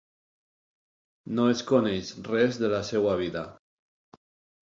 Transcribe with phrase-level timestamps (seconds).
[1.39, 3.43] No es coneix res de la seva vida.